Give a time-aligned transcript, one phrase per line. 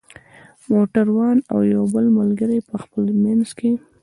[0.71, 3.71] موټر وان او یو بل ملګری یې په خپل منځ کې.